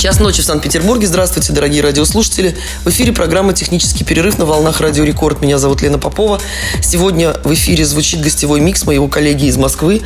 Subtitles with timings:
[0.00, 1.06] Час ночи в Санкт-Петербурге.
[1.06, 2.56] Здравствуйте, дорогие радиослушатели.
[2.86, 5.42] В эфире программа «Технический перерыв» на волнах Радио Рекорд.
[5.42, 6.40] Меня зовут Лена Попова.
[6.80, 10.00] Сегодня в эфире звучит гостевой микс моего коллеги из Москвы,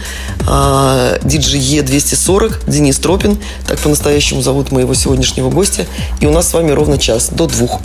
[0.49, 3.39] а, диджей Е240, Денис Тропин.
[3.69, 5.87] Так по-настоящему зовут моего сегодняшнего гостя.
[6.19, 7.81] И у нас с вами ровно час, до двух.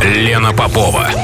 [0.00, 1.19] Club.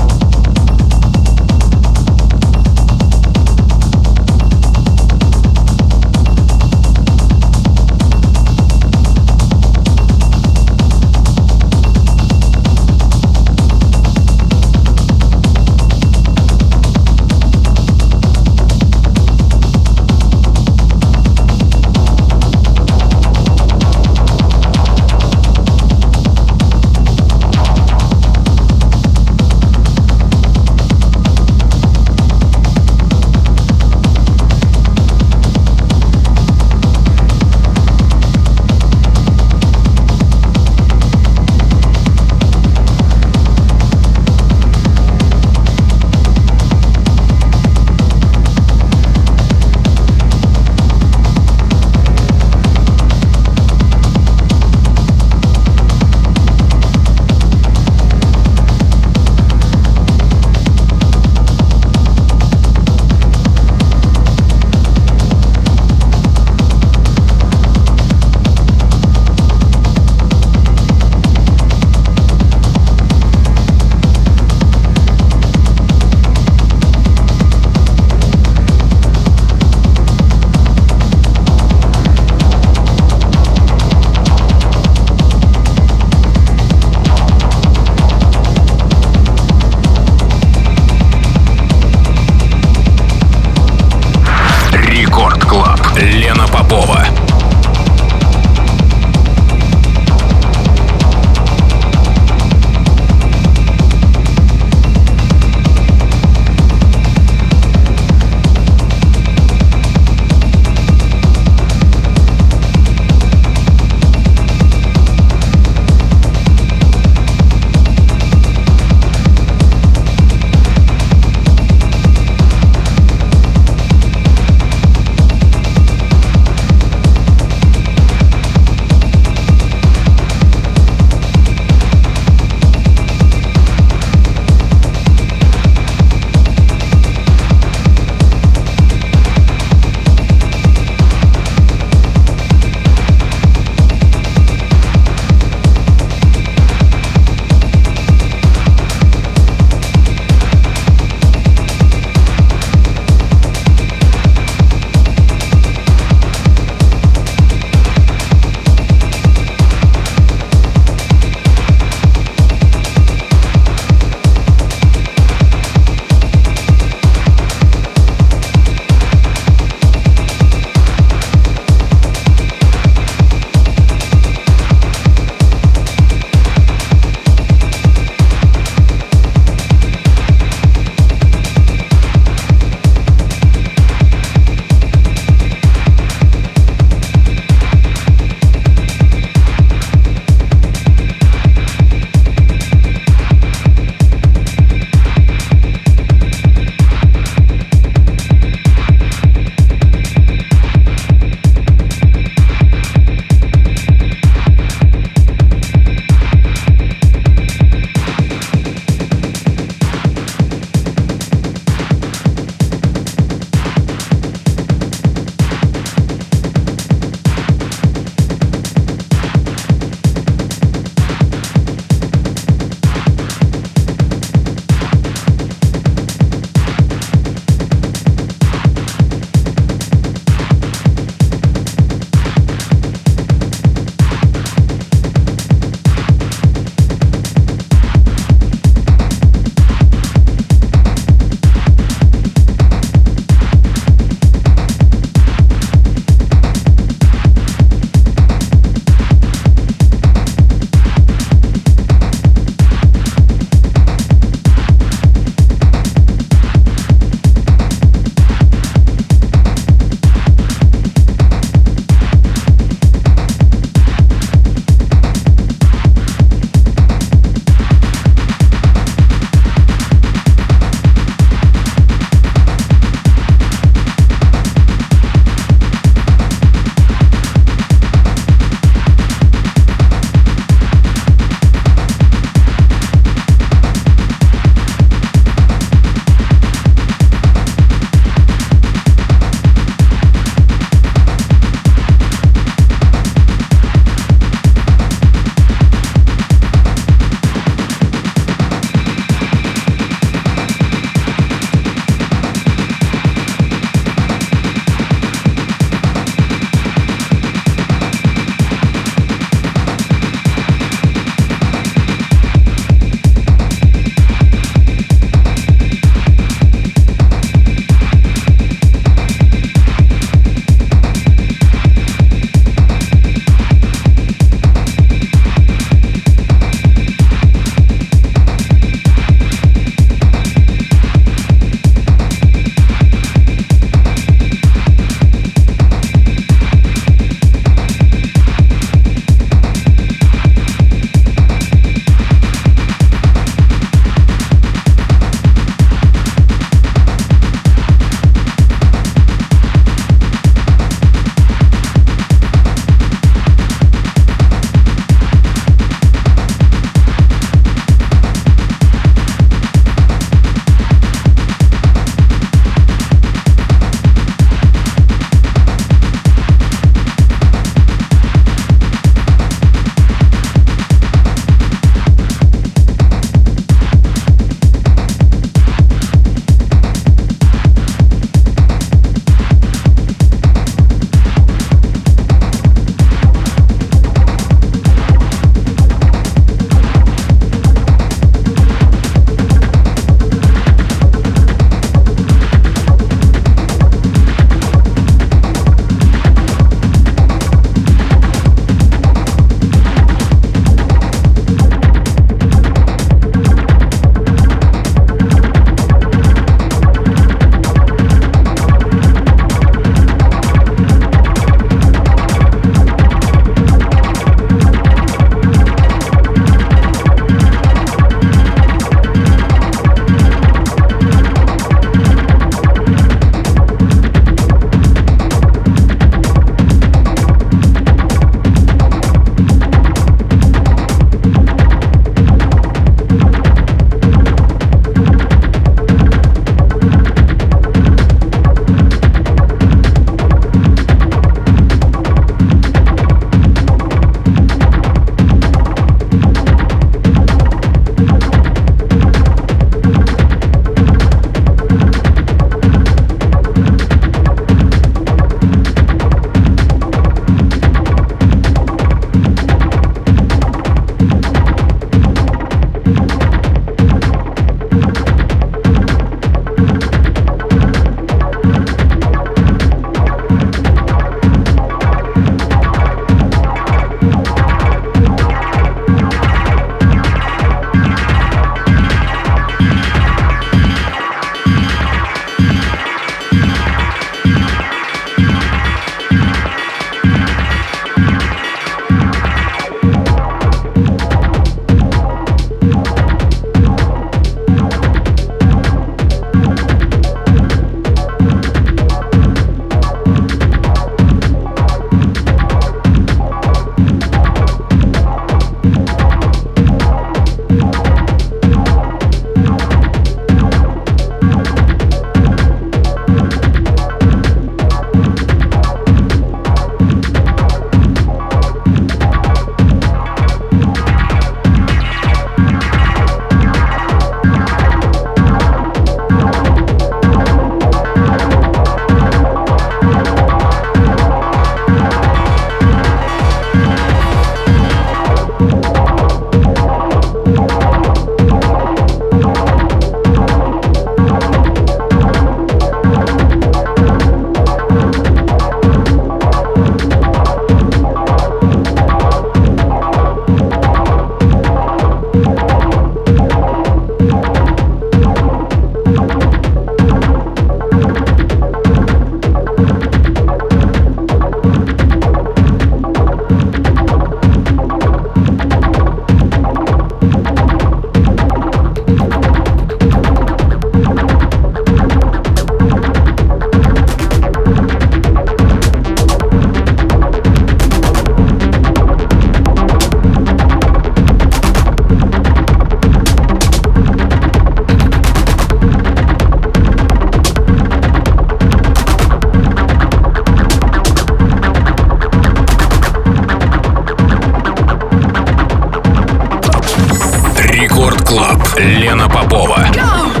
[598.41, 599.51] Лена Попова.
[599.53, 600.00] Go!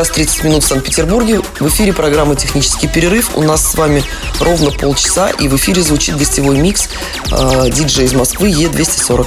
[0.00, 1.42] Час 30 минут в Санкт-Петербурге.
[1.58, 3.36] В эфире программа «Технический перерыв».
[3.36, 4.02] У нас с вами
[4.40, 6.88] ровно полчаса, и в эфире звучит гостевой микс
[7.30, 9.26] э, диджей из Москвы Е240.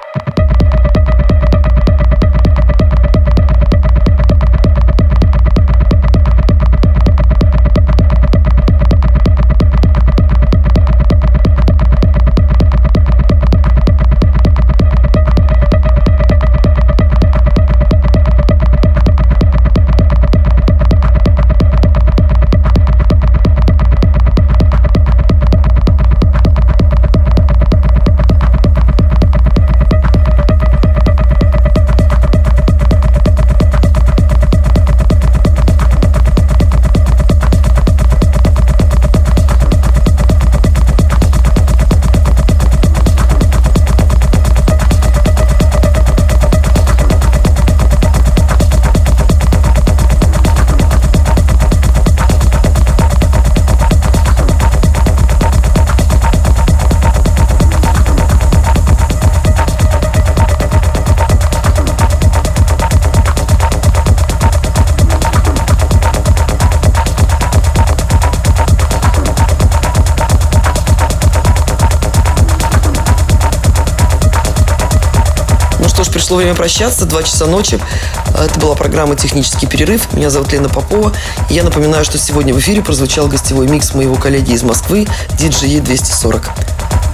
[76.41, 77.05] Время прощаться.
[77.05, 77.79] Два часа ночи.
[78.27, 80.11] Это была программа «Технический перерыв».
[80.13, 81.13] Меня зовут Лена Попова.
[81.49, 85.81] И я напоминаю, что сегодня в эфире прозвучал гостевой микс моего коллеги из Москвы DJE
[85.81, 86.49] 240.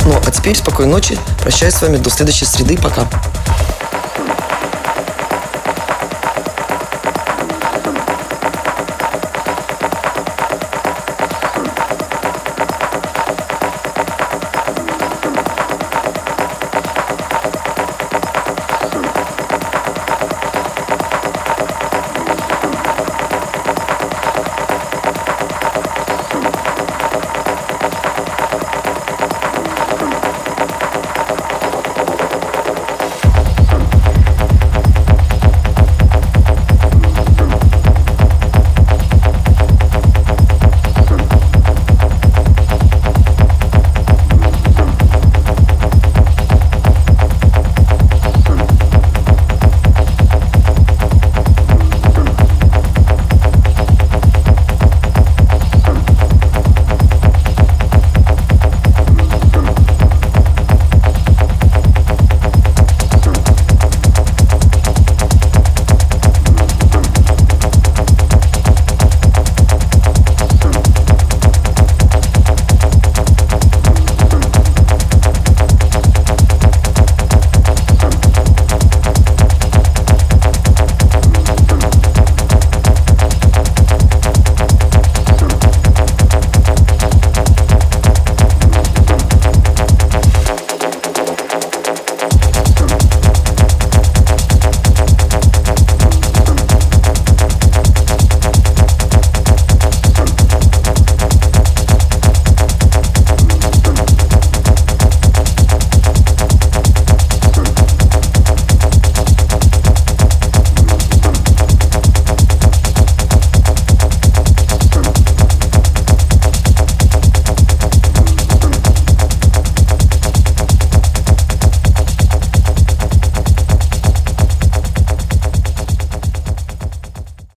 [0.05, 1.17] Ну, а теперь спокойной ночи.
[1.41, 2.77] Прощаюсь с вами до следующей среды.
[2.77, 3.07] Пока.